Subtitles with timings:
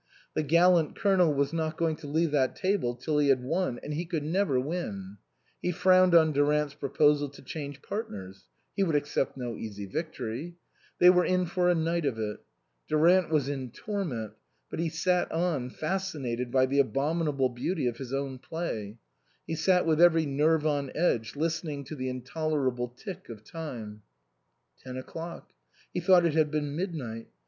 [0.33, 3.93] The gallant Colonel was not going to leave that table till he had won, and
[3.93, 5.17] he could never win.
[5.61, 10.55] He frowned on Durant's proposal to change partners; he would accept no easy victory.
[10.97, 12.39] They were in for a night of it.
[12.87, 14.33] Durant was in torment,
[14.71, 18.97] but he sat on, fascinated by the abominable beauty of his own play;
[19.45, 24.01] he sat with every nerve on edge, lis tening to the intolerable tick of time.
[24.83, 25.51] Ten o'clock.
[25.93, 27.27] He thought it had been mid night.